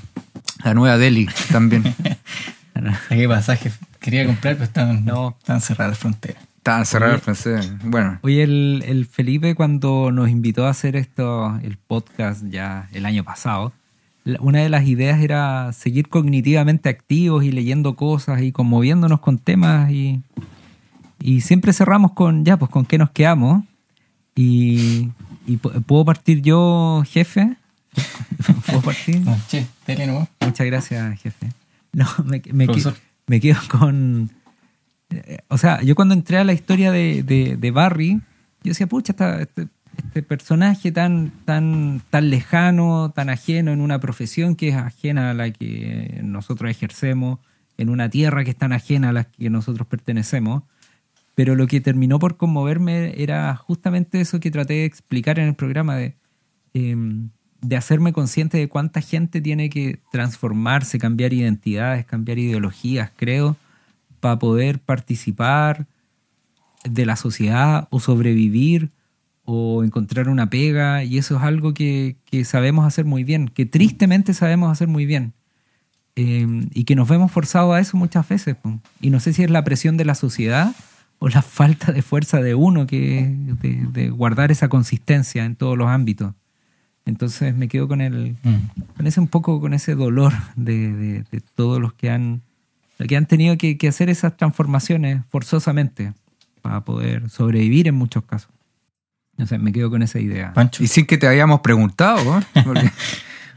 [0.62, 1.82] a Nueva Delhi también.
[3.08, 3.78] Saqué pasajes.
[4.10, 5.36] Quería comprar, pero estaban, No.
[5.38, 6.42] estaban cerradas las fronteras.
[6.56, 7.70] Estaba cerrado el francés.
[7.84, 13.04] Bueno, Oye, el, el Felipe cuando nos invitó a hacer esto, el podcast ya el
[13.06, 13.72] año pasado,
[14.40, 19.90] una de las ideas era seguir cognitivamente activos y leyendo cosas y conmoviéndonos con temas
[19.90, 20.22] y,
[21.20, 23.64] y siempre cerramos con, ya, pues con qué nos quedamos.
[24.34, 25.10] Y,
[25.46, 27.56] y pu- puedo partir yo, jefe.
[28.66, 29.20] ¿Puedo partir?
[29.20, 29.66] No, che,
[30.06, 30.28] nomás.
[30.40, 31.48] Muchas gracias, jefe.
[31.92, 32.94] No, me, me, Profesor.
[33.28, 34.30] Me quedo con...
[35.10, 38.20] eh, O sea, yo cuando entré a la historia de, de, de Barry,
[38.64, 44.56] yo decía, pucha, este, este personaje tan, tan, tan lejano, tan ajeno en una profesión
[44.56, 47.38] que es ajena a la que nosotros ejercemos,
[47.76, 50.64] en una tierra que es tan ajena a la que nosotros pertenecemos.
[51.36, 55.54] Pero lo que terminó por conmoverme era justamente eso que traté de explicar en el
[55.54, 56.16] programa de,
[56.74, 56.96] eh,
[57.60, 63.56] de hacerme consciente de cuánta gente tiene que transformarse, cambiar identidades, cambiar ideologías, creo,
[64.20, 65.86] para poder participar
[66.84, 68.90] de la sociedad o sobrevivir
[69.44, 71.02] o encontrar una pega.
[71.04, 75.06] Y eso es algo que, que sabemos hacer muy bien, que tristemente sabemos hacer muy
[75.06, 75.34] bien.
[76.20, 78.56] Eh, y que nos vemos forzados a eso muchas veces.
[79.00, 80.74] Y no sé si es la presión de la sociedad
[81.18, 83.36] o la falta de fuerza de uno que
[83.92, 86.34] de guardar esa consistencia en todos los ámbitos.
[87.08, 88.56] Entonces me quedo con el Mm.
[88.96, 92.42] con ese un poco con ese dolor de, de- de todos los que han
[93.08, 96.12] que han tenido que, que hacer esas transformaciones forzosamente
[96.62, 98.50] para poder sobrevivir en muchos casos.
[99.36, 100.52] No sé, me quedo con esa idea.
[100.52, 100.82] Pancho.
[100.82, 102.42] y sin que te hayamos preguntado, ¿no?
[102.64, 102.90] Porque,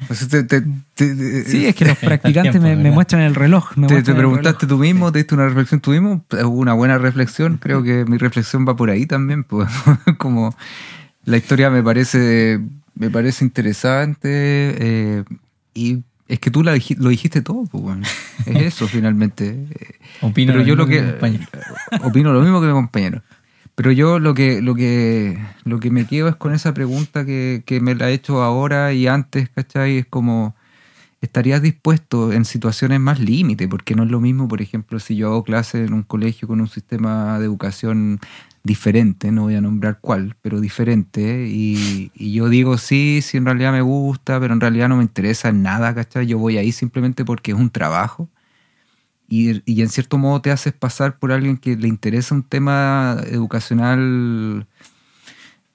[0.09, 0.61] o sea, te, te-
[0.93, 3.75] te- Sí, es que los practicantes tiempo, me, muestran el reloj.
[3.75, 4.69] me te, preguntaste reloj.
[4.69, 6.23] tú mismo, te diste una reflexión tú mismo.
[6.31, 7.57] Hubo una buena reflexión.
[7.57, 9.43] Creo que mi reflexión va por ahí también.
[9.49, 9.69] Pues,
[10.19, 10.55] como
[11.25, 12.59] la historia me parece,
[12.95, 14.29] me parece interesante.
[14.79, 15.23] eh,
[15.73, 17.65] y es que tú la lo dijiste todo.
[17.65, 18.03] Pues, bueno.
[18.45, 19.67] Es eso finalmente.
[20.21, 21.45] Opino pero yo lo mismo que mi compañero.
[22.03, 23.21] opino lo mismo que mi compañero.
[23.75, 27.63] Pero yo lo que, lo que, lo que me quedo es con esa pregunta que,
[27.65, 29.97] que me la he hecho ahora y antes, ¿cachai?
[29.97, 30.55] Es como,
[31.19, 33.67] ¿estarías dispuesto en situaciones más límite?
[33.67, 36.61] Porque no es lo mismo, por ejemplo, si yo hago clase en un colegio con
[36.61, 38.19] un sistema de educación
[38.63, 43.45] diferente, no voy a nombrar cuál, pero diferente, y, y yo digo sí, sí en
[43.45, 46.27] realidad me gusta, pero en realidad no me interesa nada, ¿cachai?
[46.27, 48.29] Yo voy ahí simplemente porque es un trabajo
[49.27, 53.17] y, y en cierto modo te haces pasar por alguien que le interesa un tema
[53.27, 54.67] educacional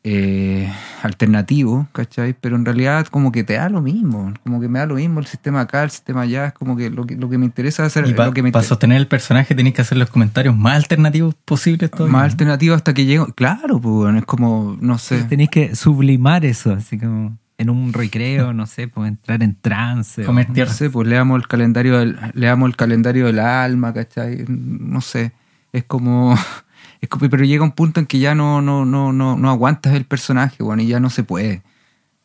[0.09, 2.33] eh, alternativo, ¿cachai?
[2.41, 5.19] Pero en realidad como que te da lo mismo, como que me da lo mismo
[5.19, 7.85] el sistema acá, el sistema allá, es como que lo que, lo que me interesa
[7.85, 10.57] hacer Y para lo que me inter- sostener el personaje tenés que hacer los comentarios
[10.57, 12.13] más alternativos posibles todavía.
[12.13, 15.25] más alternativo hasta que llego, claro, pues bueno, es como, no sé.
[15.25, 20.23] Tenéis que sublimar eso, así como en un recreo, no sé, pues entrar en trance.
[20.23, 24.45] Comer No sé, pues leamos el calendario del, leamos el calendario del alma, ¿cachai?
[24.47, 25.33] No sé.
[25.73, 26.37] Es como.
[27.01, 29.95] Es como pero llega un punto en que ya no, no, no, no, no aguantas
[29.95, 31.63] el personaje, bueno, y ya no se puede.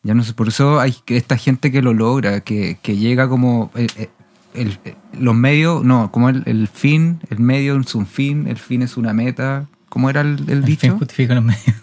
[0.03, 0.33] Ya no sé.
[0.33, 3.69] Por eso hay esta gente que lo logra, que, que llega como.
[3.75, 4.09] eh, eh,
[4.53, 8.57] el- eh, los medios, no, como el, el fin, el medio es un fin, el
[8.57, 9.67] fin es una meta.
[9.89, 10.97] ¿Cómo era el, el El fin dicho?
[10.97, 11.63] justifica los medios.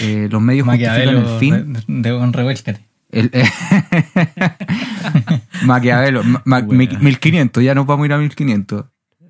[0.00, 2.02] Eh, los medios justifican Maquiavelo el fin.
[2.02, 2.86] de, Von Revuélcate.
[3.10, 3.30] El,
[5.64, 6.78] Maquiavelo, ma- ma- Buena.
[6.92, 8.84] mil- 1500, ya nos vamos a ir a 1500.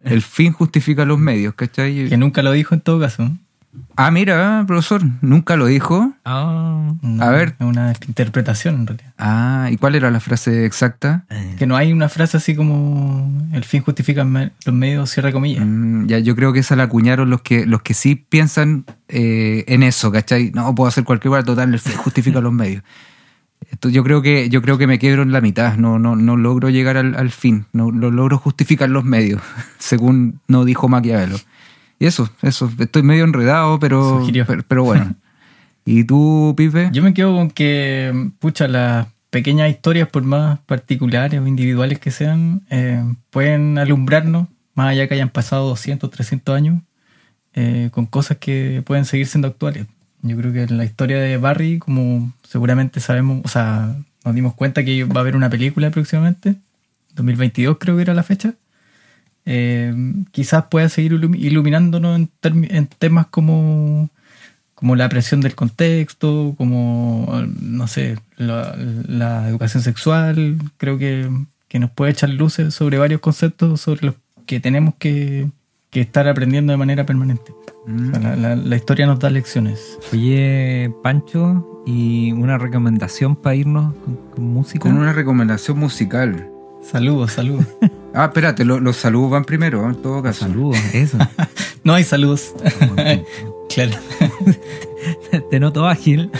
[0.04, 2.08] El fin justifica los medios, ¿cachai?
[2.08, 3.30] Que nunca lo dijo en todo caso.
[3.96, 6.12] Ah, mira, profesor, nunca lo dijo.
[6.24, 7.56] Ah, A ver.
[7.58, 9.12] Es una interpretación en realidad.
[9.18, 11.24] Ah, ¿y cuál era la frase exacta?
[11.58, 15.64] Que no hay una frase así como el fin justifica los medios, cierra comillas.
[15.66, 19.64] Mm, ya, yo creo que esa la acuñaron los que, los que sí piensan eh,
[19.68, 20.50] en eso, ¿cachai?
[20.54, 22.82] No, puedo hacer cualquier cosa, total, el fin justifica los medios.
[23.70, 26.36] Esto, yo creo que yo creo que me quebro en la mitad, no, no, no
[26.36, 29.42] logro llegar al, al fin, no lo logro justificar los medios,
[29.78, 31.36] según no dijo Maquiavelo.
[31.98, 34.24] Y eso, eso, estoy medio enredado, pero,
[34.68, 35.16] pero bueno.
[35.84, 36.90] ¿Y tú, Pipe?
[36.92, 42.10] Yo me quedo con que, pucha, las pequeñas historias, por más particulares o individuales que
[42.10, 46.82] sean, eh, pueden alumbrarnos, más allá que hayan pasado 200, 300 años,
[47.54, 49.86] eh, con cosas que pueden seguir siendo actuales.
[50.22, 54.54] Yo creo que en la historia de Barry, como seguramente sabemos, o sea, nos dimos
[54.54, 56.56] cuenta que va a haber una película próximamente,
[57.14, 58.54] 2022 creo que era la fecha,
[59.46, 59.94] eh,
[60.30, 62.30] quizás pueda seguir ilumi- iluminándonos en,
[62.70, 64.10] en temas como,
[64.74, 70.58] como la presión del contexto, como, no sé, la, la educación sexual.
[70.76, 71.30] Creo que,
[71.68, 74.14] que nos puede echar luces sobre varios conceptos sobre los
[74.46, 75.48] que tenemos que,
[75.98, 77.52] que estar aprendiendo de manera permanente.
[77.86, 79.98] O sea, la, la- la historia nos da lecciones.
[80.12, 84.80] Oye, Pancho, y una recomendación para irnos con, con música.
[84.80, 86.50] Con una recomendación musical.
[86.82, 87.66] Saludos, saludos.
[88.14, 90.46] Ah, espérate, lo- los saludos van primero, en todo caso.
[90.46, 91.18] Saludos, eso.
[91.84, 92.54] no hay saludos.
[93.74, 93.92] claro.
[95.50, 96.30] Te noto ágil,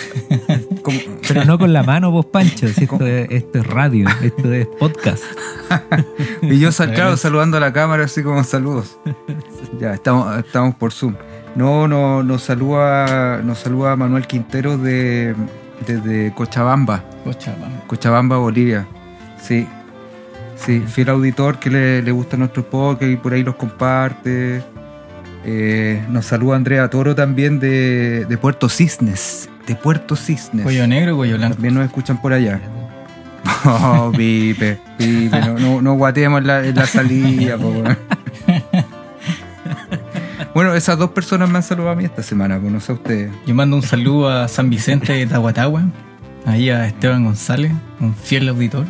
[1.28, 2.68] pero no con la mano, vos, Pancho.
[2.68, 5.24] Si esto, es, esto es radio, esto es podcast.
[6.42, 8.98] Y yo claro, saludando a la cámara así como saludos.
[9.78, 11.14] Ya, estamos, estamos por Zoom.
[11.56, 15.34] No, no, nos saluda, nos saluda Manuel Quintero de,
[15.86, 17.86] desde Cochabamba, Cochabamba.
[17.86, 18.86] Cochabamba, Bolivia.
[19.42, 19.66] Sí,
[20.56, 24.62] sí, fiel auditor que le, le gusta nuestro podcast y por ahí los comparte.
[25.45, 30.64] Eh, nos saluda Andrea Toro también de, de Puerto Cisnes, de Puerto Cisnes.
[30.64, 31.55] Cuello negro, cuello blanco.
[31.55, 32.61] También nos escuchan por allá.
[33.64, 37.72] Oh, Pipe, Pipe, no, no, no guateemos en la, en la salida, po.
[40.55, 43.30] Bueno, esas dos personas me han saludado a mí esta semana, pues no sé ustedes.
[43.47, 45.84] Yo mando un saludo a San Vicente de Tahuatahua,
[46.47, 47.70] ahí a Esteban González,
[48.01, 48.84] un fiel auditor.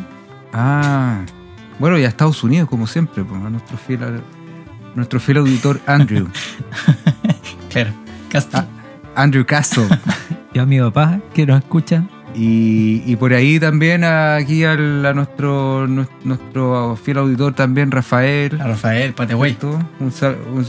[0.51, 1.21] Ah,
[1.77, 3.99] bueno, y a Estados Unidos, como siempre, pues, a nuestro fiel,
[4.99, 6.27] nuestro fiel auditor Andrew.
[7.69, 7.91] Claro,
[8.29, 8.63] Castro.
[9.15, 9.85] Andrew Castle.
[10.53, 12.03] Yo a mi papá, que nos escucha.
[12.33, 18.59] Y, y por ahí también aquí al- a nuestro, nues- nuestro fiel auditor también, Rafael.
[18.59, 19.55] a Rafael Pateway.
[19.99, 20.65] Un, sal- un,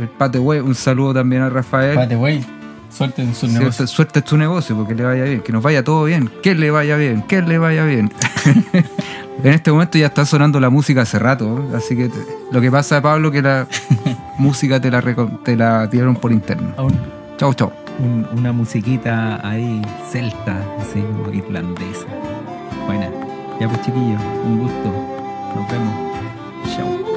[0.00, 1.96] el Pate Güey, un saludo también a Rafael.
[1.96, 2.44] Pateway,
[2.90, 3.86] suerte en su negocio.
[3.88, 6.70] suerte en tu negocio, porque le vaya bien, que nos vaya todo bien, que le
[6.70, 8.12] vaya bien, que le vaya bien.
[9.42, 12.18] en este momento ya está sonando la música hace rato, así que te-
[12.52, 13.66] lo que pasa, Pablo, que la
[14.38, 15.02] música te la,
[15.44, 16.72] te la tiraron por interno.
[17.38, 17.72] Chau, chau.
[17.98, 22.06] Un- una musiquita ahí celta, así como irlandesa.
[22.86, 23.08] Buena.
[23.60, 24.92] Ya pues chiquillos, un gusto.
[25.56, 25.94] Nos vemos.
[26.76, 27.09] Chao.